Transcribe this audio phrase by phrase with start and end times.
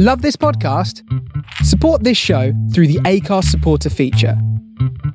[0.00, 1.02] Love this podcast?
[1.64, 4.40] Support this show through the Acast supporter feature.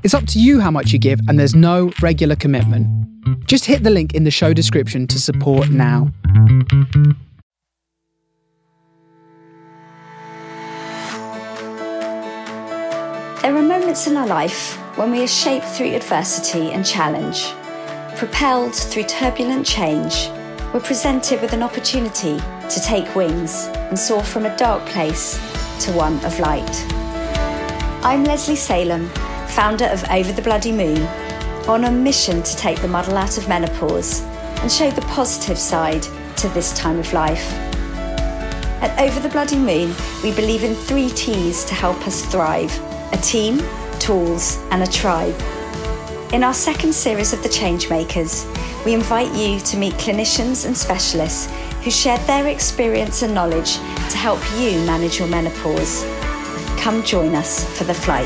[0.03, 2.85] It's up to you how much you give, and there's no regular commitment.
[3.47, 6.11] Just hit the link in the show description to support now.
[13.41, 17.53] There are moments in our life when we are shaped through adversity and challenge.
[18.17, 20.27] Propelled through turbulent change,
[20.73, 25.35] we're presented with an opportunity to take wings and soar from a dark place
[25.79, 26.85] to one of light.
[28.03, 29.07] I'm Lesley Salem,
[29.49, 31.03] founder of Over the Bloody Moon,
[31.67, 34.21] on a mission to take the muddle out of menopause
[34.61, 36.01] and show the positive side
[36.37, 37.53] to this time of life.
[38.81, 39.93] At Over the Bloody Moon,
[40.23, 42.73] we believe in three T's to help us thrive
[43.13, 43.61] a team,
[43.99, 45.39] tools, and a tribe.
[46.33, 48.43] In our second series of The Changemakers,
[48.85, 51.45] we invite you to meet clinicians and specialists
[51.83, 56.03] who share their experience and knowledge to help you manage your menopause.
[56.79, 58.25] Come join us for the flight.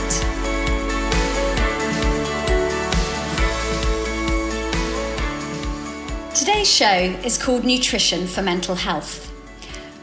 [6.33, 9.29] Today's show is called Nutrition for Mental Health.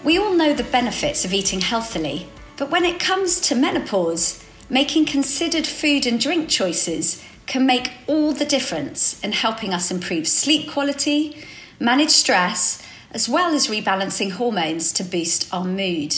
[0.05, 5.07] We all know the benefits of eating healthily, but when it comes to menopause, making
[5.07, 10.71] considered food and drink choices can make all the difference in helping us improve sleep
[10.71, 11.37] quality,
[11.79, 16.15] manage stress, as well as rebalancing hormones to boost our mood.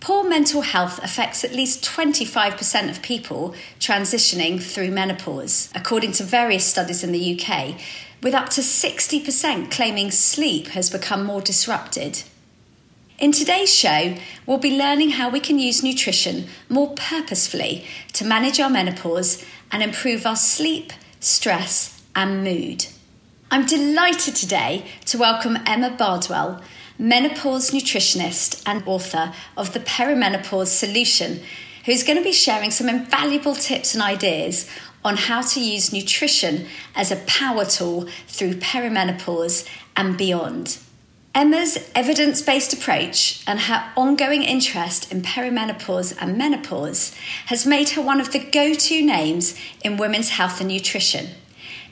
[0.00, 6.66] Poor mental health affects at least 25% of people transitioning through menopause, according to various
[6.66, 7.80] studies in the UK,
[8.22, 12.22] with up to 60% claiming sleep has become more disrupted.
[13.18, 14.14] In today's show,
[14.44, 19.82] we'll be learning how we can use nutrition more purposefully to manage our menopause and
[19.82, 22.86] improve our sleep, stress, and mood.
[23.50, 26.62] I'm delighted today to welcome Emma Bardwell,
[26.98, 31.40] menopause nutritionist and author of The Perimenopause Solution,
[31.84, 34.68] who's going to be sharing some invaluable tips and ideas
[35.04, 40.78] on how to use nutrition as a power tool through perimenopause and beyond.
[41.36, 47.14] Emma's evidence based approach and her ongoing interest in perimenopause and menopause
[47.48, 49.54] has made her one of the go to names
[49.84, 51.26] in women's health and nutrition.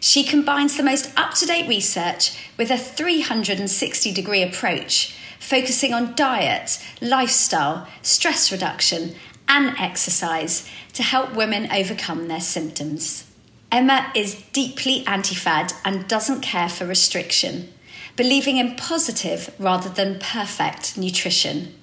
[0.01, 6.15] She combines the most up to date research with a 360 degree approach, focusing on
[6.15, 9.15] diet, lifestyle, stress reduction,
[9.47, 13.31] and exercise to help women overcome their symptoms.
[13.71, 17.74] Emma is deeply anti fad and doesn't care for restriction
[18.17, 21.75] believing in positive rather than perfect nutrition.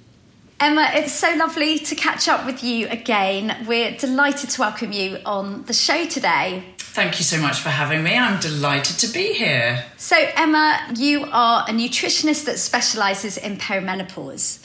[0.59, 3.65] Emma, it's so lovely to catch up with you again.
[3.67, 6.63] We're delighted to welcome you on the show today.
[6.77, 8.15] Thank you so much for having me.
[8.15, 9.83] I'm delighted to be here.
[9.97, 14.63] So, Emma, you are a nutritionist that specialises in perimenopause.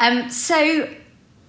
[0.00, 0.88] Um, so,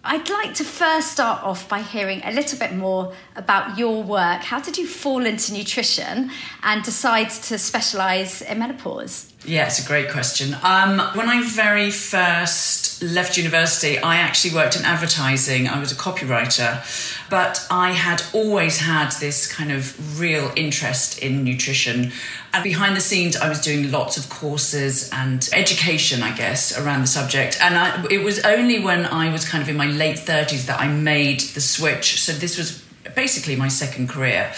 [0.04, 4.44] I'd like to first start off by hearing a little bit more about your work.
[4.44, 6.30] How did you fall into nutrition
[6.62, 9.34] and decide to specialise in menopause?
[9.48, 10.56] Yeah, it's a great question.
[10.64, 15.68] Um, when I very first left university, I actually worked in advertising.
[15.68, 16.82] I was a copywriter,
[17.30, 22.12] but I had always had this kind of real interest in nutrition.
[22.54, 27.02] And behind the scenes, I was doing lots of courses and education, I guess, around
[27.02, 27.60] the subject.
[27.62, 30.80] And I, it was only when I was kind of in my late 30s that
[30.80, 32.20] I made the switch.
[32.20, 32.84] So this was
[33.16, 34.52] basically my second career.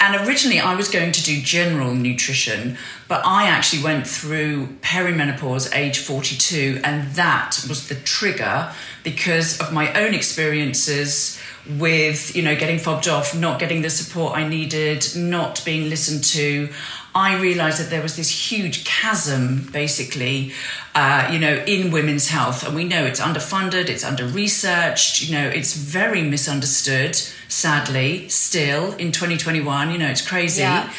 [0.00, 2.76] And originally I was going to do general nutrition,
[3.08, 8.72] but I actually went through perimenopause age 42, and that was the trigger
[9.02, 11.40] because of my own experiences
[11.78, 16.24] with, you know, getting fobbed off, not getting the support I needed, not being listened
[16.24, 16.68] to.
[17.14, 20.52] I realized that there was this huge chasm, basically,
[20.94, 22.66] uh, you know, in women's health.
[22.66, 27.14] And we know it's underfunded, it's under researched, you know, it's very misunderstood,
[27.48, 29.90] sadly, still in 2021.
[29.90, 30.62] You know, it's crazy.
[30.62, 30.90] Yeah.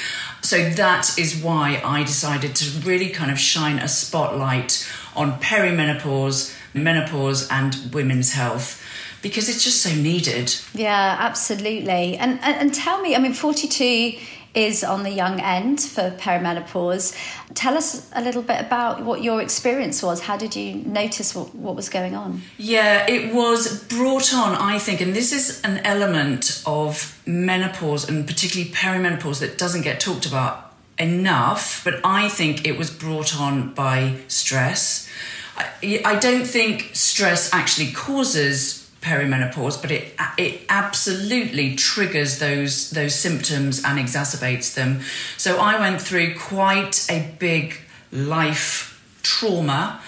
[0.41, 6.55] So that is why I decided to really kind of shine a spotlight on perimenopause,
[6.73, 8.81] menopause, and women's health
[9.23, 10.53] because it's just so needed.
[10.75, 12.17] Yeah, absolutely.
[12.17, 14.19] And, and, and tell me, I mean, 42
[14.53, 17.17] is on the young end for perimenopause.
[17.55, 20.21] Tell us a little bit about what your experience was.
[20.21, 22.41] How did you notice what, what was going on?
[22.57, 28.27] Yeah, it was brought on, I think, and this is an element of menopause and
[28.27, 33.73] particularly perimenopause that doesn't get talked about enough, but I think it was brought on
[33.73, 35.09] by stress.
[35.57, 43.13] I, I don't think stress actually causes perimenopause, but it it absolutely triggers those those
[43.13, 45.01] symptoms and exacerbates them.
[45.37, 47.75] So I went through quite a big
[48.11, 48.89] life
[49.21, 50.01] trauma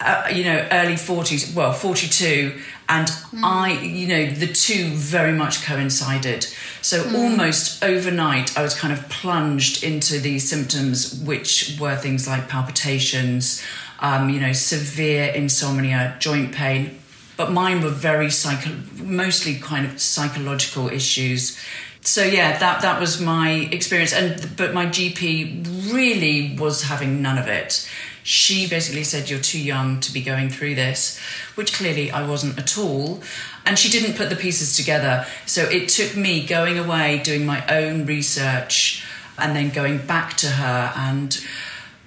[0.00, 3.40] uh, you know, early 40s, well, 42, and mm.
[3.44, 6.44] I, you know, the two very much coincided.
[6.80, 7.14] So mm.
[7.18, 13.62] almost overnight, I was kind of plunged into these symptoms, which were things like palpitations,
[14.00, 16.98] um, you know, severe insomnia, joint pain.
[17.40, 18.70] But mine were very psycho,
[19.02, 21.58] mostly kind of psychological issues.
[22.02, 24.12] So yeah, that that was my experience.
[24.12, 27.88] And but my GP really was having none of it
[28.22, 31.18] she basically said, You're too young to be going through this,
[31.54, 33.22] which clearly I wasn't at all.
[33.66, 35.26] And she didn't put the pieces together.
[35.46, 39.04] So it took me going away, doing my own research,
[39.38, 41.44] and then going back to her and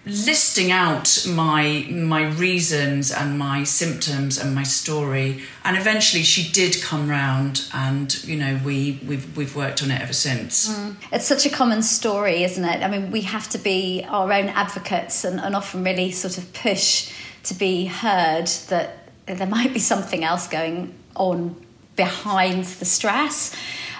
[0.06, 5.42] listing out my my reasons and my symptoms and my story.
[5.64, 10.02] And eventually she did come round and you know we we've we've worked on it
[10.02, 10.70] ever since.
[10.70, 10.96] Mm.
[11.12, 12.84] it's such a common story isn't it?
[12.84, 16.52] I mean we have to be our own advocates and, and often really sort of
[16.54, 17.12] push
[17.44, 21.56] to be heard that there might be something else going on
[21.96, 23.56] behind the stress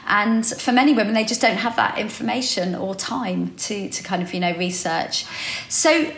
[0.08, 4.22] and for many women, they just don't have that information or time to, to kind
[4.22, 5.26] of, you know, research.
[5.70, 6.12] So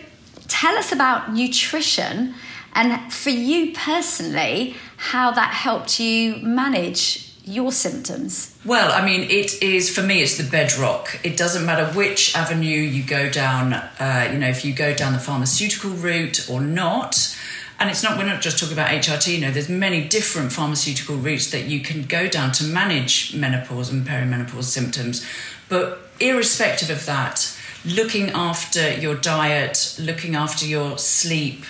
[0.48, 2.36] tell us about nutrition
[2.76, 8.58] and for you personally, how that helped you manage your symptoms?
[8.66, 10.22] Well, I mean, it is for me.
[10.22, 11.20] It's the bedrock.
[11.24, 13.74] It doesn't matter which avenue you go down.
[13.74, 17.35] Uh, you know, if you go down the pharmaceutical route or not,
[17.80, 19.42] and it's not we're not just talking about HRT.
[19.42, 24.06] Know, there's many different pharmaceutical routes that you can go down to manage menopause and
[24.06, 25.26] perimenopause symptoms.
[25.68, 31.66] But irrespective of that, looking after your diet, looking after your sleep,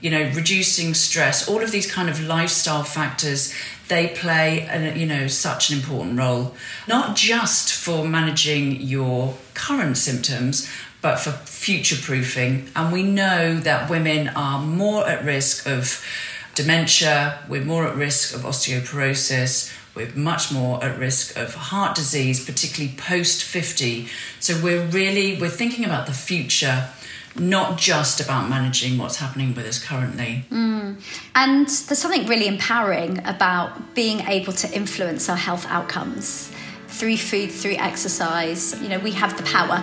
[0.00, 3.54] you know, reducing stress, all of these kind of lifestyle factors,
[3.88, 6.54] they play, an, you know, such an important role,
[6.88, 10.70] not just for managing your current symptoms,
[11.02, 12.68] but for future proofing.
[12.76, 16.04] And we know that women are more at risk of
[16.54, 22.44] dementia, we're more at risk of osteoporosis, we're much more at risk of heart disease,
[22.44, 24.08] particularly post 50.
[24.38, 26.88] So we're really we're thinking about the future
[27.38, 30.44] not just about managing what's happening with us currently.
[30.50, 31.00] Mm.
[31.34, 36.50] And there's something really empowering about being able to influence our health outcomes
[36.88, 38.80] through food, through exercise.
[38.82, 39.82] You know, we have the power.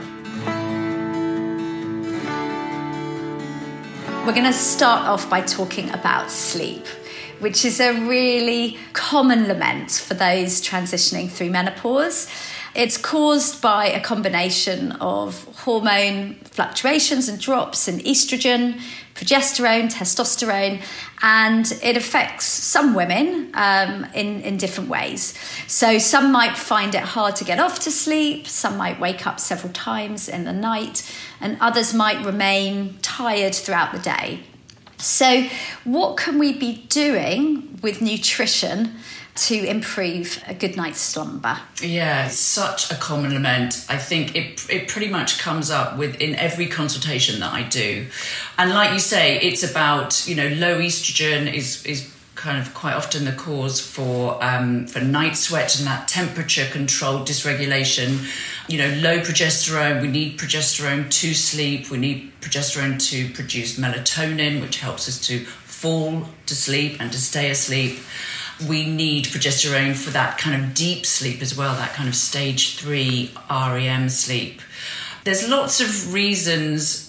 [4.27, 6.85] We're going to start off by talking about sleep,
[7.39, 12.29] which is a really common lament for those transitioning through menopause.
[12.75, 18.81] It's caused by a combination of hormone fluctuations and drops in estrogen,
[19.17, 20.81] progesterone, testosterone,
[21.21, 25.33] and it affects some women um, in, in different ways.
[25.67, 29.39] So, some might find it hard to get off to sleep, some might wake up
[29.39, 31.03] several times in the night,
[31.41, 34.41] and others might remain tired throughout the day.
[34.97, 35.47] So,
[35.83, 38.95] what can we be doing with nutrition
[39.37, 41.57] to improve a good night's slumber?
[41.81, 43.85] Yeah, it's such a common lament.
[43.89, 48.07] I think it it pretty much comes up with in every consultation that I do.
[48.57, 52.93] And like you say, it's about, you know, low estrogen is is kind of quite
[52.93, 58.27] often the cause for um, for night sweat and that temperature controlled dysregulation.
[58.69, 60.01] You know, low progesterone.
[60.01, 61.89] We need progesterone to sleep.
[61.89, 67.19] We need progesterone to produce melatonin, which helps us to fall to sleep and to
[67.19, 67.99] stay asleep
[68.67, 72.77] we need progesterone for that kind of deep sleep as well, that kind of stage
[72.77, 74.61] three REM sleep.
[75.23, 77.07] There's lots of reasons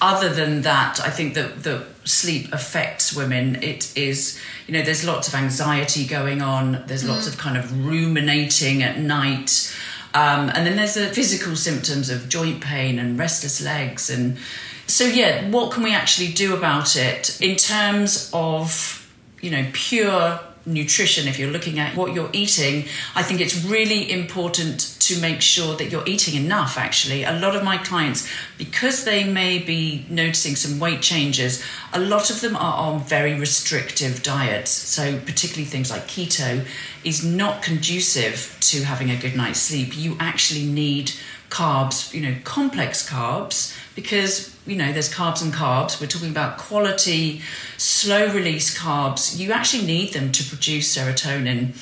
[0.00, 3.56] other than that, I think that the sleep affects women.
[3.62, 7.32] It is, you know, there's lots of anxiety going on, there's lots mm.
[7.32, 9.76] of kind of ruminating at night.
[10.14, 14.08] Um, and then there's the physical symptoms of joint pain and restless legs.
[14.08, 14.38] And
[14.86, 20.40] so, yeah, what can we actually do about it in terms of, you know, pure
[20.68, 22.84] nutrition, if you're looking at what you're eating,
[23.14, 27.24] I think it's really important to make sure that you're eating enough actually.
[27.24, 32.30] A lot of my clients, because they may be noticing some weight changes, a lot
[32.30, 34.70] of them are on very restrictive diets.
[34.70, 36.66] So, particularly things like keto
[37.04, 39.96] is not conducive to having a good night's sleep.
[39.96, 41.12] You actually need
[41.50, 46.00] carbs, you know, complex carbs, because, you know, there's carbs and carbs.
[46.00, 47.42] We're talking about quality,
[47.76, 49.38] slow release carbs.
[49.38, 51.74] You actually need them to produce serotonin.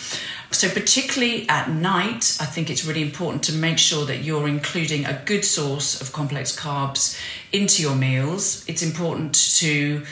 [0.52, 5.04] So, particularly at night, I think it's really important to make sure that you're including
[5.04, 7.20] a good source of complex carbs
[7.52, 8.64] into your meals.
[8.68, 10.04] It's important to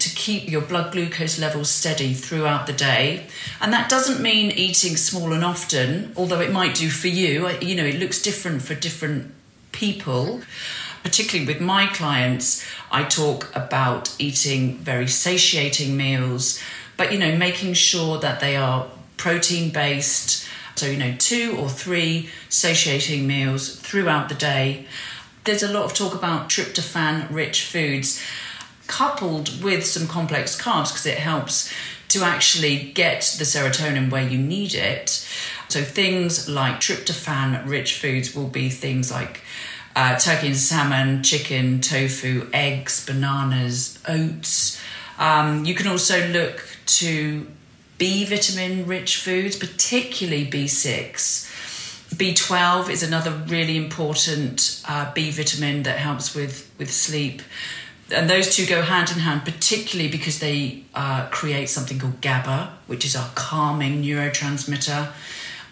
[0.00, 3.26] to keep your blood glucose levels steady throughout the day.
[3.60, 7.48] And that doesn't mean eating small and often, although it might do for you.
[7.60, 9.32] You know, it looks different for different
[9.72, 10.42] people.
[11.02, 16.60] particularly with my clients, I talk about eating very satiating meals,
[16.96, 20.46] but you know, making sure that they are protein based.
[20.74, 24.86] So, you know, two or three satiating meals throughout the day.
[25.44, 28.22] There's a lot of talk about tryptophan rich foods
[28.90, 31.72] coupled with some complex carbs because it helps
[32.08, 35.26] to actually get the serotonin where you need it.
[35.68, 39.42] So things like tryptophan rich foods will be things like
[39.94, 44.80] uh, turkey and salmon, chicken, tofu, eggs, bananas, oats.
[45.18, 47.46] Um, you can also look to
[47.98, 51.46] B vitamin rich foods, particularly B6.
[52.16, 57.40] B12 is another really important uh, B vitamin that helps with, with sleep
[58.12, 62.72] and those two go hand in hand, particularly because they uh, create something called GABA,
[62.86, 65.12] which is our calming neurotransmitter.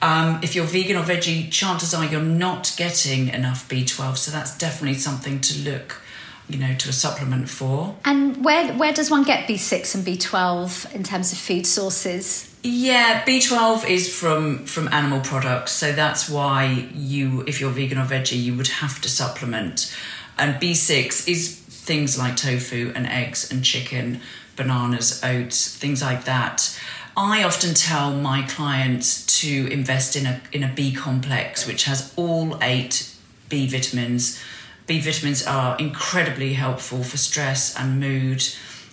[0.00, 4.56] Um, if you're vegan or veggie, chances are you're not getting enough B12, so that's
[4.56, 6.00] definitely something to look,
[6.48, 7.96] you know, to a supplement for.
[8.04, 12.54] And where where does one get B6 and B12 in terms of food sources?
[12.62, 18.04] Yeah, B12 is from from animal products, so that's why you, if you're vegan or
[18.04, 19.94] veggie, you would have to supplement.
[20.38, 24.20] And B6 is things like tofu and eggs and chicken,
[24.56, 26.78] bananas, oats, things like that.
[27.16, 32.12] I often tell my clients to invest in a in a B complex, which has
[32.14, 33.10] all eight
[33.48, 34.38] B vitamins.
[34.86, 38.42] B vitamins are incredibly helpful for stress and mood,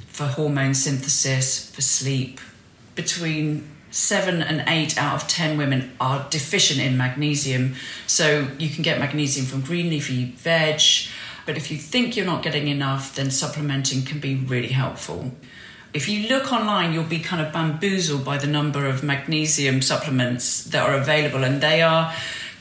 [0.07, 2.39] for hormone synthesis, for sleep.
[2.95, 7.75] Between seven and eight out of ten women are deficient in magnesium,
[8.07, 10.81] so you can get magnesium from green leafy veg.
[11.45, 15.31] But if you think you're not getting enough, then supplementing can be really helpful.
[15.93, 20.65] If you look online, you'll be kind of bamboozled by the number of magnesium supplements
[20.65, 22.13] that are available, and they are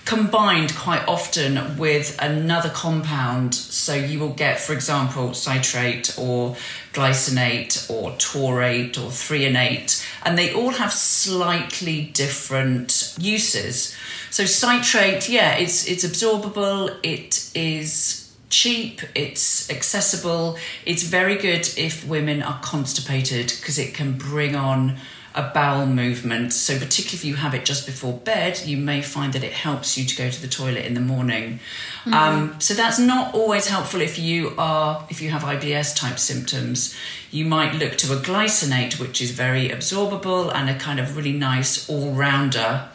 [0.04, 3.54] combined quite often with another compound.
[3.54, 6.56] So you will get, for example, citrate or
[6.92, 13.96] glycinate or taurate or threonate, and they all have slightly different uses.
[14.30, 16.96] So citrate, yeah, it's it's absorbable.
[17.02, 24.16] It is cheap, it's accessible, it's very good if women are constipated because it can
[24.16, 24.98] bring on
[25.34, 26.52] a bowel movement.
[26.52, 29.98] So, particularly if you have it just before bed, you may find that it helps
[29.98, 31.58] you to go to the toilet in the morning.
[32.04, 32.14] Mm-hmm.
[32.14, 36.96] Um, so, that's not always helpful if you are if you have IBS type symptoms.
[37.32, 41.32] You might look to a glycinate, which is very absorbable and a kind of really
[41.32, 42.88] nice all rounder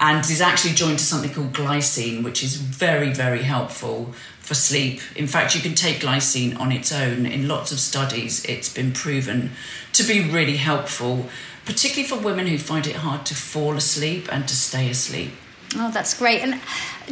[0.00, 4.14] and is actually joined to something called glycine, which is very, very helpful
[4.50, 5.00] for sleep.
[5.14, 7.24] In fact, you can take glycine on its own.
[7.24, 9.52] In lots of studies, it's been proven
[9.92, 11.26] to be really helpful,
[11.64, 15.30] particularly for women who find it hard to fall asleep and to stay asleep.
[15.76, 16.40] Oh, that's great.
[16.42, 16.60] And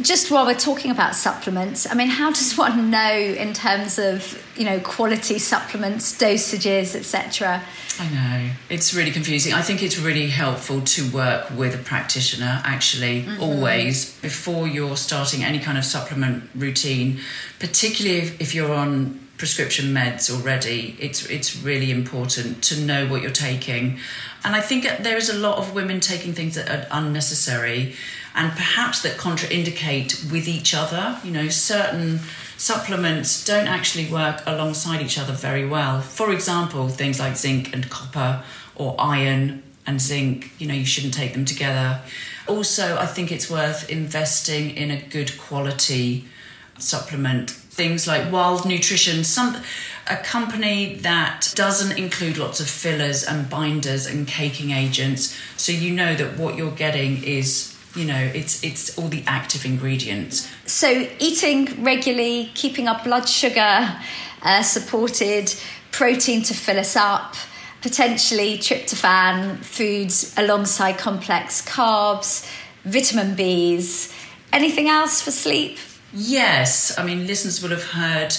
[0.01, 4.43] just while we're talking about supplements, I mean, how does one know in terms of,
[4.57, 7.63] you know, quality supplements, dosages, etc.?
[7.99, 8.49] I know.
[8.69, 9.53] It's really confusing.
[9.53, 13.43] I think it's really helpful to work with a practitioner, actually, mm-hmm.
[13.43, 17.19] always, before you're starting any kind of supplement routine,
[17.59, 23.21] particularly if, if you're on prescription meds already, it's it's really important to know what
[23.21, 23.97] you're taking.
[24.43, 27.95] And I think there is a lot of women taking things that are unnecessary
[28.35, 31.19] and perhaps that contraindicate with each other.
[31.23, 32.19] You know, certain
[32.57, 36.01] supplements don't actually work alongside each other very well.
[36.01, 38.43] For example, things like zinc and copper
[38.75, 42.01] or iron and zinc, you know, you shouldn't take them together.
[42.47, 46.25] Also, I think it's worth investing in a good quality
[46.77, 47.49] supplement.
[47.49, 49.57] Things like Wild Nutrition, some
[50.07, 55.91] a company that doesn't include lots of fillers and binders and caking agents, so you
[55.91, 60.49] know that what you're getting is you know it's it's all the active ingredients.
[60.65, 63.97] So eating regularly keeping our blood sugar
[64.41, 65.53] uh, supported
[65.91, 67.35] protein to fill us up
[67.81, 72.49] potentially tryptophan foods alongside complex carbs
[72.83, 74.13] vitamin b's.
[74.51, 75.77] Anything else for sleep?
[76.13, 78.33] Yes i mean listeners will have heard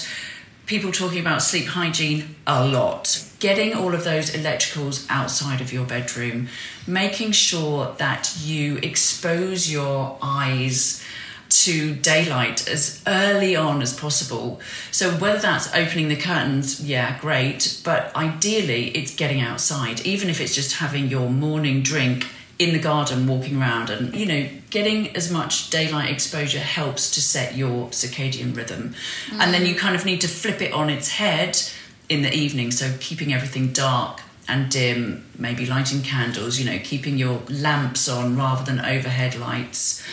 [0.71, 3.29] people talking about sleep hygiene a lot.
[3.39, 6.47] Getting all of those electricals outside of your bedroom,
[6.87, 11.03] making sure that you expose your eyes
[11.49, 14.61] to daylight as early on as possible.
[14.91, 20.39] So, whether that's opening the curtains, yeah, great, but ideally it's getting outside, even if
[20.39, 22.27] it's just having your morning drink
[22.61, 27.19] in the garden walking around and you know getting as much daylight exposure helps to
[27.19, 28.93] set your circadian rhythm
[29.29, 29.39] mm.
[29.39, 31.57] and then you kind of need to flip it on its head
[32.07, 37.17] in the evening so keeping everything dark and dim maybe lighting candles you know keeping
[37.17, 40.03] your lamps on rather than overhead lights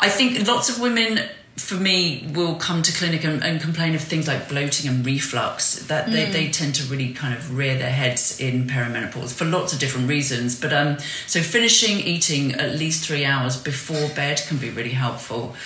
[0.00, 1.18] i think lots of women
[1.56, 5.86] for me will come to clinic and, and, complain of things like bloating and reflux.
[5.86, 6.32] That they, mm.
[6.32, 10.08] they tend to really kind of rear their heads in perimenopause for lots of different
[10.08, 10.60] reasons.
[10.60, 15.56] But um so finishing eating at least three hours before bed can be really helpful.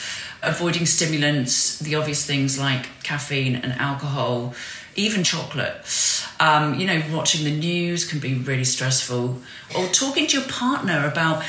[0.42, 4.54] Avoiding stimulants the obvious things like caffeine and alcohol
[4.94, 5.74] even chocolate.
[6.38, 9.40] Um, you know watching the news can be really stressful.
[9.76, 11.42] Or talking to your partner about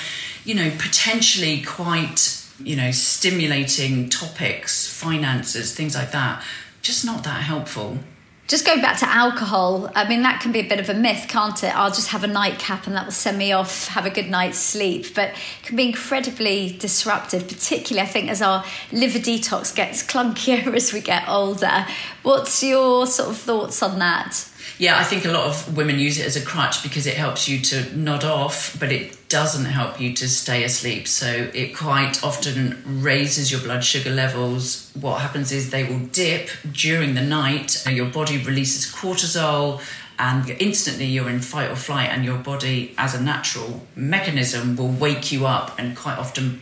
[0.43, 6.43] you know potentially quite you know, stimulating topics, finances, things like that,
[6.81, 7.99] just not that helpful.
[8.47, 11.27] Just going back to alcohol, I mean, that can be a bit of a myth,
[11.29, 11.73] can't it?
[11.73, 14.57] I'll just have a nightcap and that will send me off, have a good night's
[14.57, 15.15] sleep.
[15.15, 20.67] But it can be incredibly disruptive, particularly, I think, as our liver detox gets clunkier
[20.75, 21.85] as we get older.
[22.23, 24.50] What's your sort of thoughts on that?
[24.81, 27.47] Yeah, I think a lot of women use it as a crutch because it helps
[27.47, 31.07] you to nod off, but it doesn't help you to stay asleep.
[31.07, 34.89] So it quite often raises your blood sugar levels.
[34.99, 39.83] What happens is they will dip during the night, your body releases cortisol.
[40.17, 44.91] And instantly you're in fight or flight, and your body, as a natural mechanism, will
[44.91, 46.61] wake you up and quite often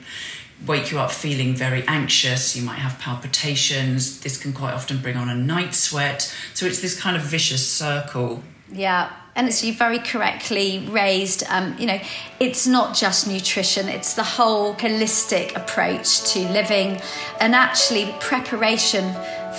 [0.65, 2.55] wake you up feeling very anxious.
[2.55, 4.19] You might have palpitations.
[4.21, 6.33] This can quite often bring on a night sweat.
[6.53, 8.43] So it's this kind of vicious circle.
[8.71, 9.11] Yeah.
[9.35, 11.99] And as you very correctly raised, um, you know,
[12.39, 16.99] it's not just nutrition, it's the whole holistic approach to living.
[17.39, 19.13] And actually, preparation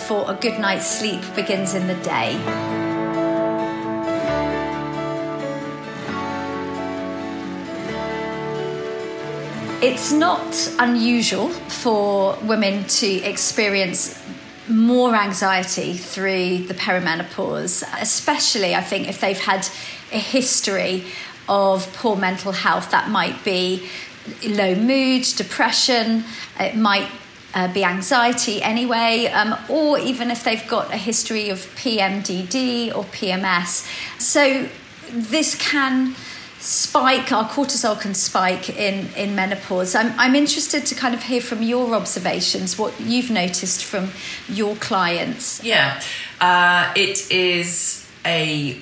[0.07, 2.90] for a good night's sleep begins in the day.
[9.83, 14.23] It's not unusual for women to experience
[14.69, 19.67] more anxiety through the perimenopause, especially I think if they've had
[20.13, 21.05] a history
[21.49, 22.91] of poor mental health.
[22.91, 23.89] That might be
[24.47, 26.25] low mood, depression,
[26.59, 27.09] it might
[27.55, 33.05] uh, be anxiety anyway, um, or even if they've got a history of PMDD or
[33.05, 33.89] PMS.
[34.21, 34.69] So
[35.11, 36.15] this can
[36.61, 39.95] spike, our cortisol can spike in, in menopause.
[39.95, 44.11] I'm, I'm interested to kind of hear from your observations, what you've noticed from
[44.49, 45.65] your clients.
[45.65, 46.01] Yeah,
[46.41, 48.79] uh, it is a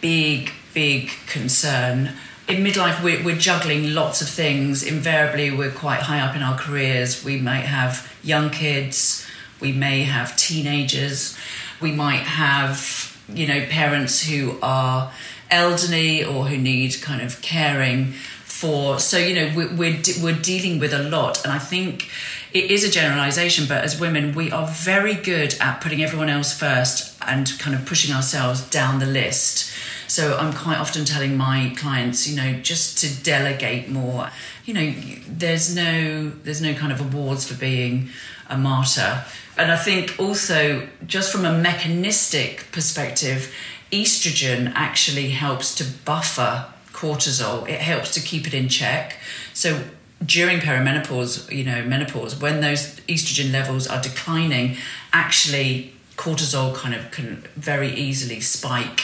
[0.00, 2.10] big, big concern.
[2.48, 4.82] In midlife, we're, we're juggling lots of things.
[4.82, 7.24] Invariably, we're quite high up in our careers.
[7.24, 9.26] We might have young kids,
[9.60, 11.38] we may have teenagers,
[11.80, 15.12] we might have, you know, parents who are
[15.52, 18.98] elderly or who need kind of caring for.
[18.98, 21.44] So, you know, we're, we're, we're dealing with a lot.
[21.44, 22.08] And I think
[22.52, 26.58] it is a generalization, but as women, we are very good at putting everyone else
[26.58, 29.72] first and kind of pushing ourselves down the list.
[30.08, 34.30] So I'm quite often telling my clients, you know, just to delegate more.
[34.66, 34.94] You know,
[35.26, 38.10] there's no there's no kind of awards for being
[38.48, 39.24] a martyr.
[39.56, 43.54] And I think also just from a mechanistic perspective,
[43.92, 47.68] estrogen actually helps to buffer cortisol.
[47.68, 49.18] It helps to keep it in check.
[49.52, 49.82] So
[50.24, 54.76] during perimenopause, you know, menopause, when those estrogen levels are declining,
[55.12, 59.02] actually cortisol kind of can very easily spike.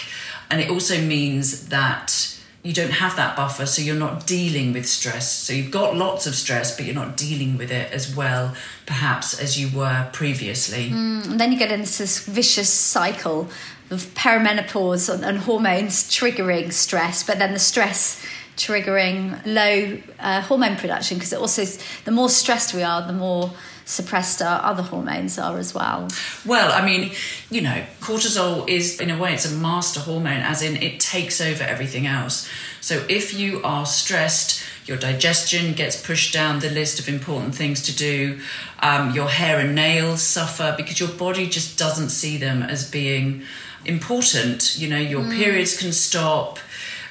[0.51, 4.87] And it also means that you don't have that buffer, so you're not dealing with
[4.87, 5.33] stress.
[5.33, 9.40] So you've got lots of stress, but you're not dealing with it as well, perhaps,
[9.40, 10.90] as you were previously.
[10.90, 13.48] Mm, and then you get into this vicious cycle
[13.90, 18.24] of perimenopause and, hormones triggering stress, but then the stress
[18.57, 21.64] triggering low uh, hormone production because it also
[22.05, 23.53] the more stressed we are, the more
[23.88, 26.09] suppressed our other hormones are as well.
[26.44, 27.12] Well, I mean,
[27.51, 31.40] you know, cortisol is in a way it's a master hormone, as in it takes
[31.40, 32.48] over everything else.
[32.83, 37.83] So if you are stressed, your digestion gets pushed down the list of important things
[37.83, 38.40] to do.
[38.81, 43.42] Um, your hair and nails suffer because your body just doesn't see them as being
[43.85, 44.77] important.
[44.79, 45.37] You know, your mm.
[45.37, 46.59] periods can stop.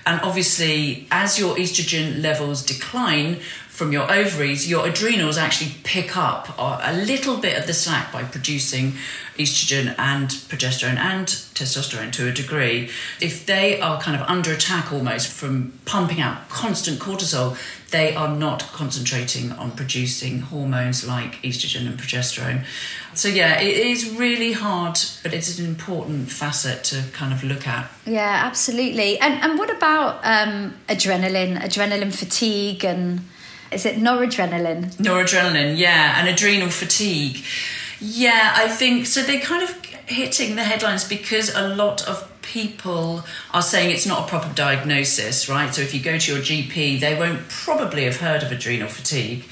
[0.06, 3.40] And obviously, as your estrogen levels decline,
[3.78, 8.24] from your ovaries, your adrenals actually pick up a little bit of the slack by
[8.24, 8.94] producing
[9.38, 12.90] estrogen and progesterone and testosterone to a degree.
[13.22, 17.56] If they are kind of under attack almost from pumping out constant cortisol,
[17.92, 22.66] they are not concentrating on producing hormones like estrogen and progesterone.
[23.14, 27.68] So, yeah, it is really hard, but it's an important facet to kind of look
[27.68, 27.92] at.
[28.08, 29.20] Yeah, absolutely.
[29.20, 33.22] And, and what about um, adrenaline, adrenaline fatigue and
[33.72, 34.96] is it noradrenaline?
[34.96, 37.44] Noradrenaline, yeah, and adrenal fatigue.
[38.00, 39.22] Yeah, I think so.
[39.24, 44.26] They're kind of hitting the headlines because a lot of people are saying it's not
[44.26, 45.74] a proper diagnosis, right?
[45.74, 49.46] So if you go to your GP, they won't probably have heard of adrenal fatigue.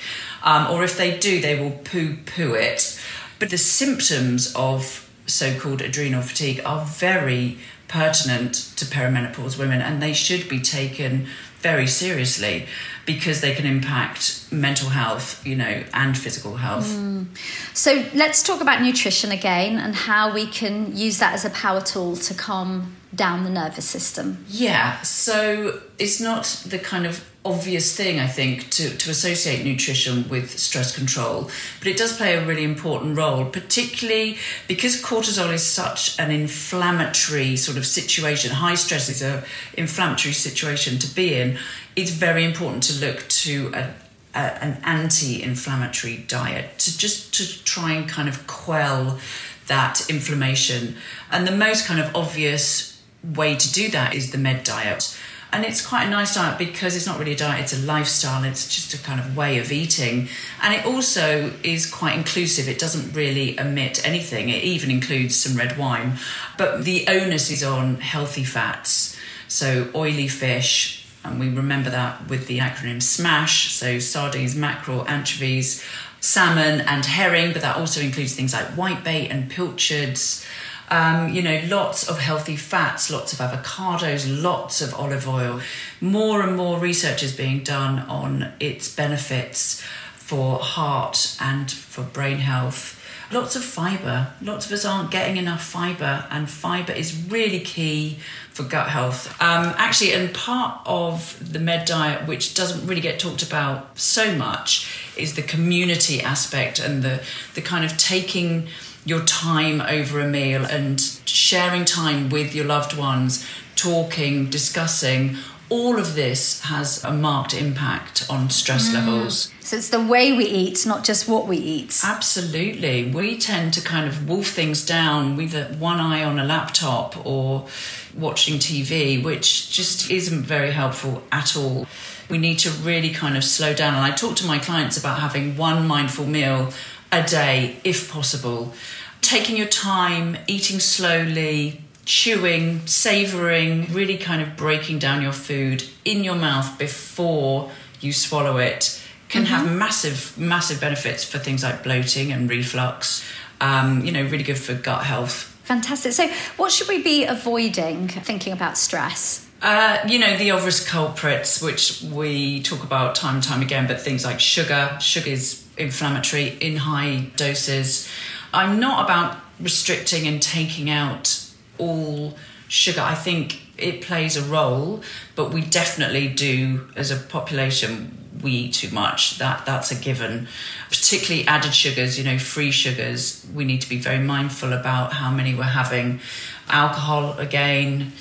[0.43, 3.01] Um, or if they do, they will poo poo it.
[3.39, 10.01] But the symptoms of so called adrenal fatigue are very pertinent to perimenopause women and
[10.01, 11.27] they should be taken
[11.59, 12.67] very seriously
[13.05, 16.87] because they can impact mental health, you know, and physical health.
[16.87, 17.27] Mm.
[17.73, 21.81] So let's talk about nutrition again and how we can use that as a power
[21.81, 24.45] tool to calm down the nervous system.
[24.49, 30.27] Yeah, so it's not the kind of obvious thing, I think, to, to associate nutrition
[30.27, 35.63] with stress control, but it does play a really important role, particularly because cortisol is
[35.63, 38.51] such an inflammatory sort of situation.
[38.51, 39.43] High stress is a
[39.75, 41.59] inflammatory situation to be in.
[41.95, 43.93] It's very important to look to a,
[44.33, 49.19] a, an anti-inflammatory diet to just to try and kind of quell
[49.67, 50.95] that inflammation.
[51.31, 55.15] And the most kind of obvious way to do that is the med diet
[55.55, 58.43] and it's quite a nice diet because it's not really a diet it's a lifestyle
[58.43, 60.27] it's just a kind of way of eating.
[60.61, 65.57] And it also is quite inclusive it doesn't really omit anything it even includes some
[65.57, 66.17] red wine.
[66.57, 72.47] But the onus is on healthy fats so oily fish and we remember that with
[72.47, 75.81] the acronym smash so sardines mackerel anchovies
[76.19, 80.45] salmon and herring but that also includes things like whitebait and pilchards
[80.89, 85.61] um, you know, lots of healthy fats, lots of avocados, lots of olive oil.
[85.99, 89.81] More and more research is being done on its benefits
[90.15, 93.01] for heart and for brain health.
[93.31, 94.27] Lots of fiber.
[94.39, 98.19] Lots of us aren't getting enough fiber, and fiber is really key
[98.51, 99.29] for gut health.
[99.41, 104.35] Um, actually, and part of the med diet, which doesn't really get talked about so
[104.35, 107.23] much, is the community aspect and the
[107.55, 108.67] the kind of taking
[109.05, 115.37] your time over a meal and sharing time with your loved ones, talking, discussing,
[115.69, 118.95] all of this has a marked impact on stress mm.
[118.95, 119.51] levels.
[119.61, 122.01] So it's the way we eat, not just what we eat.
[122.03, 123.09] Absolutely.
[123.09, 127.67] We tend to kind of wolf things down with one eye on a laptop or
[128.15, 131.87] watching TV, which just isn't very helpful at all.
[132.29, 133.95] We need to really kind of slow down.
[133.95, 136.71] And I talk to my clients about having one mindful meal
[137.17, 138.73] a day, if possible.
[139.21, 146.23] Taking your time, eating slowly, chewing, savoring, really kind of breaking down your food in
[146.23, 149.53] your mouth before you swallow it can mm-hmm.
[149.53, 153.25] have massive, massive benefits for things like bloating and reflux.
[153.61, 155.51] Um, you know, really good for gut health.
[155.63, 156.11] Fantastic.
[156.11, 159.49] So, what should we be avoiding thinking about stress?
[159.61, 163.99] Uh, you know, the obvious culprits, which we talk about time and time again, but
[163.99, 164.97] things like sugar.
[164.99, 168.07] Sugar is inflammatory in high doses.
[168.53, 172.35] I'm not about restricting and taking out all
[172.67, 173.01] sugar.
[173.01, 175.01] I think it plays a role,
[175.35, 179.37] but we definitely do as a population we eat too much.
[179.37, 180.47] That that's a given.
[180.89, 183.45] Particularly added sugars, you know, free sugars.
[183.53, 186.19] We need to be very mindful about how many we're having.
[186.67, 188.11] Alcohol again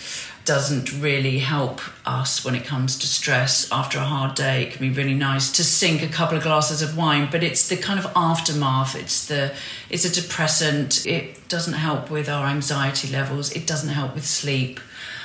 [0.44, 4.64] doesn't really help us when it comes to stress after a hard day.
[4.64, 7.68] It can be really nice to sink a couple of glasses of wine, but it's
[7.68, 8.94] the kind of aftermath.
[8.94, 9.54] It's the
[9.88, 11.06] it's a depressant.
[11.06, 13.52] It doesn't help with our anxiety levels.
[13.52, 14.80] It doesn't help with sleep.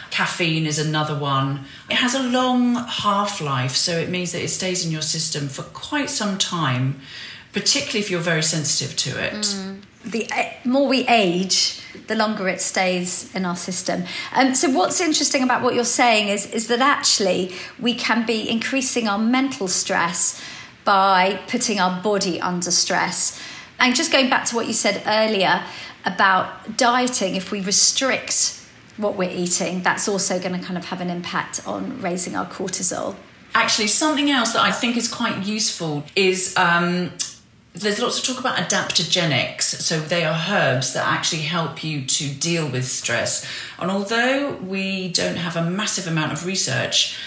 [0.10, 1.66] Caffeine is another one.
[1.90, 5.48] It has a long half life, so it means that it stays in your system
[5.48, 7.02] for quite some time,
[7.54, 9.34] particularly if you're very sensitive to it.
[9.34, 9.79] Mm.
[10.06, 14.06] The eh, more we age, the longer it stays in our system.
[14.34, 18.50] Um, so, what's interesting about what you're saying is, is that actually we can be
[18.50, 20.42] increasing our mental stress
[20.86, 23.40] by putting our body under stress.
[23.80, 25.64] And just going back to what you said earlier
[26.06, 28.60] about dieting, if we restrict
[28.98, 32.46] what we're eating, that's also going to kind of have an impact on raising our
[32.46, 33.16] cortisol.
[33.56, 37.12] Actually, something else that I think is quite useful is um,
[37.80, 39.64] there's lots of talk about adaptogenics.
[39.64, 43.46] So they are herbs that actually help you to deal with stress.
[43.80, 47.18] And although we don't have a massive amount of research,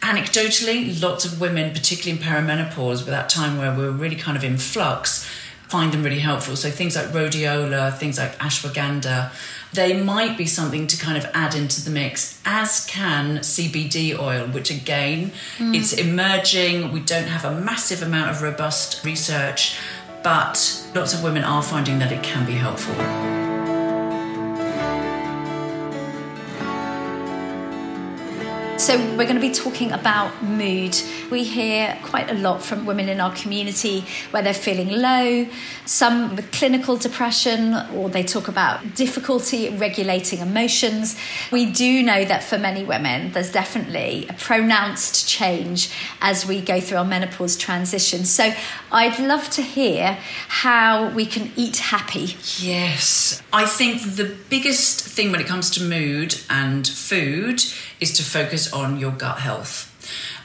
[0.00, 4.44] anecdotally, lots of women, particularly in perimenopause, with that time where we're really kind of
[4.44, 5.28] in flux,
[5.72, 6.54] find them really helpful.
[6.54, 9.32] So things like rhodiola, things like ashwagandha,
[9.72, 14.46] they might be something to kind of add into the mix, as can CBD oil,
[14.48, 15.74] which again, mm.
[15.74, 16.92] it's emerging.
[16.92, 19.78] We don't have a massive amount of robust research,
[20.22, 20.54] but
[20.94, 23.41] lots of women are finding that it can be helpful.
[28.82, 33.08] So, we're going to be talking about mood We hear quite a lot from women
[33.08, 35.46] in our community where they're feeling low,
[35.86, 41.16] some with clinical depression, or they talk about difficulty regulating emotions.
[41.50, 45.90] We do know that for many women, there's definitely a pronounced change
[46.20, 48.26] as we go through our menopause transition.
[48.26, 48.52] So
[48.90, 50.18] I'd love to hear
[50.48, 52.36] how we can eat happy.
[52.58, 53.42] Yes.
[53.52, 57.62] I think the biggest thing when it comes to mood and food
[58.02, 59.88] is to focus on your gut health.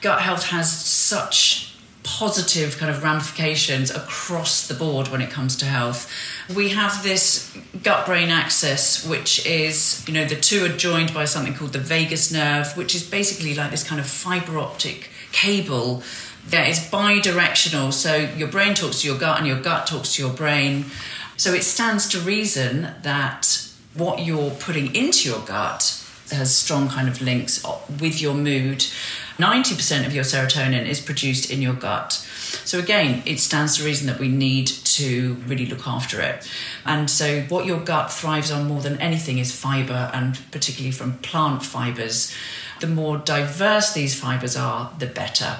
[0.01, 5.65] Gut health has such positive kind of ramifications across the board when it comes to
[5.65, 6.09] health.
[6.55, 11.25] We have this gut brain axis, which is, you know, the two are joined by
[11.25, 16.01] something called the vagus nerve, which is basically like this kind of fiber optic cable
[16.47, 17.91] that is bi directional.
[17.91, 20.85] So your brain talks to your gut and your gut talks to your brain.
[21.35, 25.96] So it stands to reason that what you're putting into your gut
[26.31, 27.65] has strong kind of links
[27.99, 28.79] with your mood.
[29.37, 32.13] 90% of your serotonin is produced in your gut.
[32.63, 36.49] So, again, it stands to reason that we need to really look after it.
[36.85, 41.17] And so, what your gut thrives on more than anything is fiber, and particularly from
[41.19, 42.33] plant fibers.
[42.79, 45.57] The more diverse these fibers are, the better.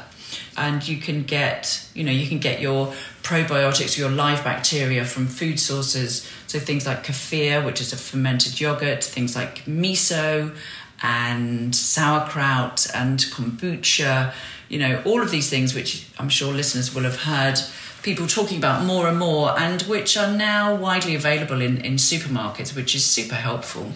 [0.57, 5.27] And you can get, you know, you can get your probiotics, your live bacteria from
[5.27, 6.27] food sources.
[6.47, 10.55] So things like kefir, which is a fermented yogurt, things like miso
[11.01, 14.33] and sauerkraut and kombucha,
[14.69, 17.59] you know, all of these things which I'm sure listeners will have heard
[18.03, 22.75] people talking about more and more and which are now widely available in, in supermarkets,
[22.75, 23.91] which is super helpful.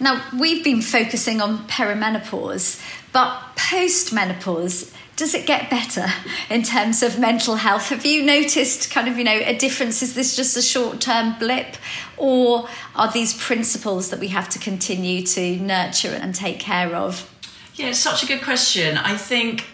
[0.00, 6.06] Now, we've been focusing on perimenopause, but post menopause, does it get better
[6.48, 7.88] in terms of mental health?
[7.90, 10.02] Have you noticed kind of, you know, a difference?
[10.02, 11.76] Is this just a short term blip?
[12.16, 17.28] Or are these principles that we have to continue to nurture and take care of?
[17.74, 18.96] Yeah, it's such a good question.
[18.96, 19.66] I think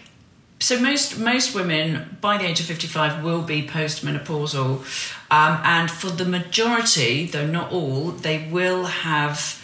[0.59, 4.79] so most most women by the age of 55 will be postmenopausal
[5.31, 9.63] um, and for the majority though not all they will have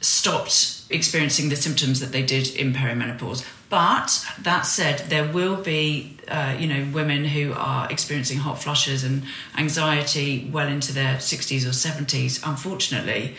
[0.00, 6.16] stopped experiencing the symptoms that they did in perimenopause but that said, there will be,
[6.26, 9.22] uh, you know, women who are experiencing hot flushes and
[9.56, 13.36] anxiety well into their 60s or 70s, unfortunately.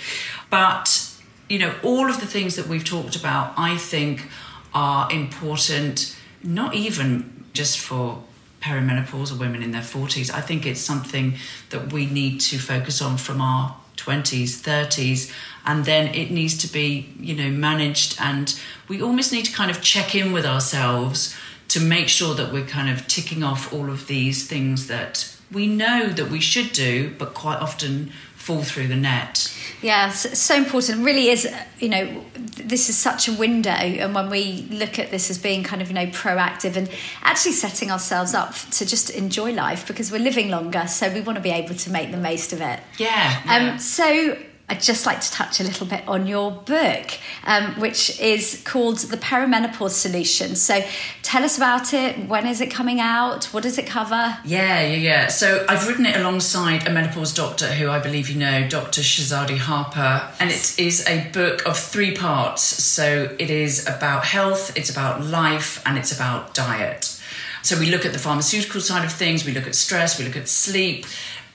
[0.50, 1.12] But,
[1.50, 4.30] you know, all of the things that we've talked about, I think,
[4.74, 8.24] are important, not even just for
[8.62, 10.34] perimenopausal women in their 40s.
[10.34, 11.36] I think it's something
[11.72, 15.32] that we need to focus on from our 20s, 30s,
[15.66, 18.18] and then it needs to be, you know, managed.
[18.20, 21.36] And we almost need to kind of check in with ourselves
[21.70, 25.68] to make sure that we're kind of ticking off all of these things that we
[25.68, 29.56] know that we should do, but quite often fall through the net.
[29.82, 31.04] Yeah, so important.
[31.06, 31.48] Really is,
[31.80, 35.64] you know, this is such a window, and when we look at this as being
[35.64, 36.90] kind of, you know, proactive and
[37.24, 41.38] actually setting ourselves up to just enjoy life because we're living longer, so we want
[41.38, 42.80] to be able to make the most of it.
[42.98, 43.42] Yeah.
[43.46, 43.72] yeah.
[43.74, 43.80] Um.
[43.80, 44.38] So
[44.72, 47.12] I'd just like to touch a little bit on your book,
[47.44, 50.56] um, which is called The Perimenopause Solution.
[50.56, 50.82] So
[51.24, 52.30] tell us about it.
[52.30, 53.44] When is it coming out?
[53.48, 54.38] What does it cover?
[54.46, 55.28] Yeah, yeah, yeah.
[55.28, 59.02] So I've written it alongside a menopause doctor who I believe you know, Dr.
[59.02, 60.32] Shahzadi Harper.
[60.40, 62.62] And it is a book of three parts.
[62.62, 67.18] So it is about health, it's about life, and it's about diet.
[67.64, 70.36] So we look at the pharmaceutical side of things, we look at stress, we look
[70.36, 71.06] at sleep,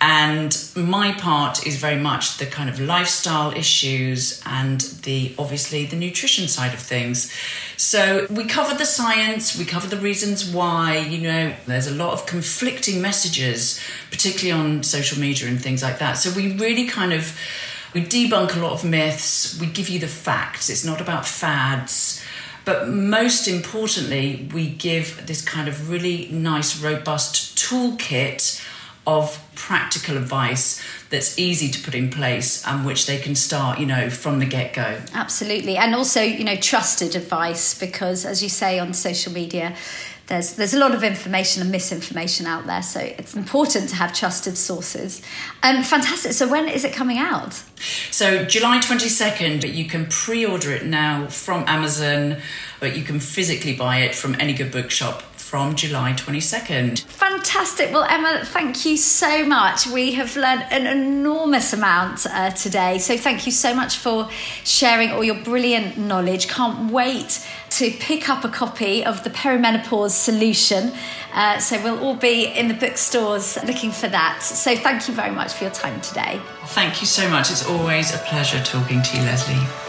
[0.01, 5.97] and my part is very much the kind of lifestyle issues and the obviously the
[5.97, 7.33] nutrition side of things.
[7.79, 12.13] So we cover the science, we cover the reasons why, you know, there's a lot
[12.13, 13.81] of conflicting messages,
[14.11, 16.15] particularly on social media and things like that.
[16.15, 17.39] So we really kind of
[17.95, 20.69] we debunk a lot of myths, we give you the facts.
[20.69, 22.23] It's not about fads.
[22.67, 28.61] But most importantly, we give this kind of really nice, robust toolkit
[29.07, 33.87] of practical advice that's easy to put in place and which they can start, you
[33.87, 35.01] know, from the get go.
[35.15, 35.77] Absolutely.
[35.77, 39.77] And also, you know, trusted advice because, as you say on social media,
[40.27, 44.13] there's there's a lot of information and misinformation out there, so it's important to have
[44.13, 45.23] trusted sources.
[45.63, 46.33] Um, fantastic.
[46.33, 47.63] So when is it coming out?
[48.11, 49.61] So July twenty second.
[49.61, 52.39] but You can pre-order it now from Amazon,
[52.81, 57.03] but you can physically buy it from any good bookshop from July 22nd.
[57.03, 57.93] Fantastic.
[57.93, 59.87] Well, Emma, thank you so much.
[59.87, 62.99] We have learned an enormous amount uh, today.
[62.99, 64.29] So, thank you so much for
[64.65, 66.49] sharing all your brilliant knowledge.
[66.49, 70.93] Can't wait to pick up a copy of The Perimenopause Solution.
[71.33, 74.43] Uh, so, we'll all be in the bookstores looking for that.
[74.43, 76.41] So, thank you very much for your time today.
[76.65, 77.53] Thank you so much.
[77.53, 79.86] It's always a pleasure talking to you, Lesley.